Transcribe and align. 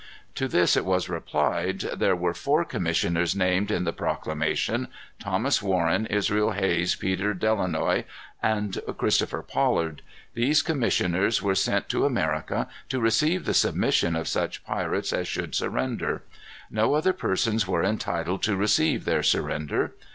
To 0.33 0.47
this 0.47 0.75
it 0.75 0.83
was 0.83 1.09
replied, 1.09 1.81
"There 1.95 2.15
were 2.15 2.33
four 2.33 2.65
commissioners 2.65 3.35
named 3.35 3.69
in 3.69 3.83
the 3.83 3.93
proclamation, 3.93 4.87
Thomas 5.19 5.61
Warren, 5.61 6.07
Israel 6.07 6.53
Hayes, 6.53 6.95
Peter 6.95 7.35
Delanoye, 7.35 8.05
and 8.41 8.79
Christopher 8.97 9.43
Pollard. 9.43 10.01
These 10.33 10.63
commissioners 10.63 11.43
were 11.43 11.53
sent 11.53 11.87
to 11.89 12.07
America 12.07 12.67
to 12.89 12.99
receive 12.99 13.45
the 13.45 13.53
submission 13.53 14.15
of 14.15 14.27
such 14.27 14.65
pirates 14.65 15.13
as 15.13 15.27
should 15.27 15.53
surrender. 15.53 16.23
No 16.71 16.95
other 16.95 17.13
persons 17.13 17.67
were 17.67 17.83
entitled, 17.83 18.41
to 18.41 18.55
receive 18.55 19.05
their 19.05 19.21
surrender. 19.21 19.93